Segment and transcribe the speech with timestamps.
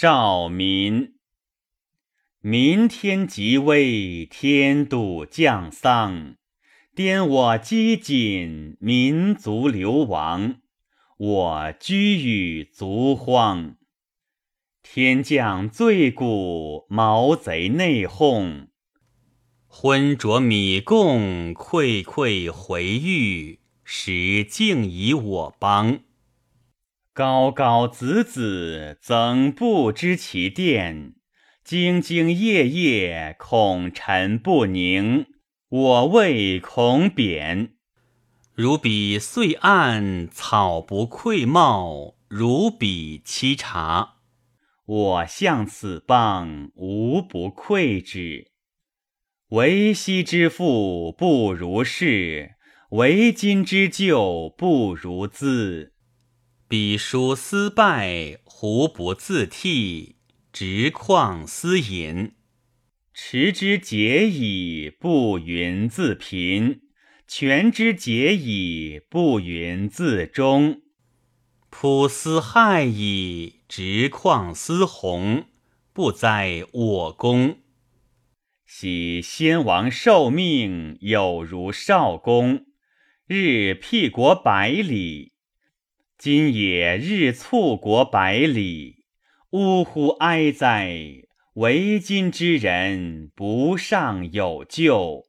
[0.00, 1.14] 少民。
[2.40, 6.36] 民天即危，天妒降丧，
[6.94, 10.60] 颠我饥馑，民族流亡。
[11.16, 13.74] 我居于族荒。
[14.84, 18.68] 天降罪谷，毛贼内讧。
[19.66, 25.98] 昏浊米贡，溃溃回狱，时竟以我邦。
[27.18, 31.14] 高高子子，怎不知其殿？
[31.66, 35.26] 兢兢业业，恐臣不宁。
[35.68, 37.72] 我谓恐贬。
[38.54, 44.18] 如彼岁暗，草不愧茂；如彼沏茶，
[44.86, 48.52] 我向此邦，无不愧之。
[49.48, 52.52] 为昔之父不如是，
[52.90, 55.94] 为今之旧不如兹。
[56.68, 60.16] 彼书思败，胡不自替？
[60.52, 62.32] 直旷思隐，
[63.14, 66.80] 持之节矣，不云自贫；
[67.26, 70.82] 全之节矣，不云自忠。
[71.70, 75.46] 朴思害矣，直旷思弘，
[75.94, 77.60] 不哉我功！
[78.66, 82.66] 昔先王受命，有如少公，
[83.26, 85.32] 日辟国百里。
[86.18, 89.04] 今也日促国百里，
[89.50, 90.92] 呜呼哀哉！
[91.54, 95.27] 为今之人不尚有救。